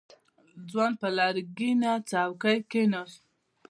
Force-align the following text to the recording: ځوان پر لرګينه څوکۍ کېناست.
ځوان 0.69 0.91
پر 0.99 1.11
لرګينه 1.17 1.91
څوکۍ 2.09 2.57
کېناست. 2.71 3.21